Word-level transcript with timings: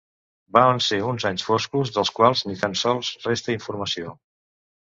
Van 0.55 0.79
ser 0.85 0.97
uns 1.09 1.25
anys 1.31 1.43
foscos, 1.49 1.93
dels 1.97 2.13
quals 2.21 2.43
ni 2.47 2.57
tan 2.65 2.75
sols 2.85 3.15
resta 3.29 3.57
informació. 3.59 4.19